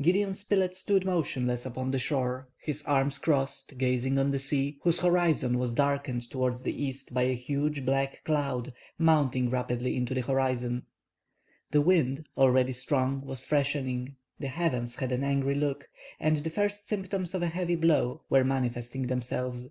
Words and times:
Gideon 0.00 0.32
Spilett 0.32 0.76
stood 0.76 1.04
motionless 1.04 1.66
upon 1.66 1.90
the 1.90 1.98
shore, 1.98 2.48
his 2.56 2.84
arms 2.84 3.18
crossed, 3.18 3.76
gazing 3.78 4.16
on 4.16 4.30
the 4.30 4.38
sea, 4.38 4.78
whose 4.84 5.00
horizon 5.00 5.58
was 5.58 5.72
darkened 5.72 6.30
towards 6.30 6.62
the 6.62 6.84
east 6.84 7.12
by 7.12 7.24
a 7.24 7.34
huge 7.34 7.84
black 7.84 8.22
cloud 8.24 8.72
mounting 8.96 9.50
rapidly 9.50 9.96
into 9.96 10.14
the 10.14 10.22
zenith. 10.22 10.84
The 11.72 11.80
wind, 11.80 12.24
already 12.36 12.72
strong, 12.72 13.22
was 13.22 13.44
freshening, 13.44 14.14
the 14.38 14.46
heavens 14.46 14.94
had 14.94 15.10
an 15.10 15.24
angry 15.24 15.56
look, 15.56 15.88
and 16.20 16.36
the 16.36 16.50
first 16.50 16.86
symptoms 16.86 17.34
of 17.34 17.42
a 17.42 17.48
heavy 17.48 17.74
blow 17.74 18.22
were 18.30 18.44
manifesting 18.44 19.08
themselves. 19.08 19.68